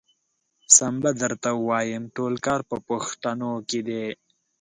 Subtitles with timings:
[0.75, 4.05] سم به درته ووايم ټول کار په پښتنو کې دی.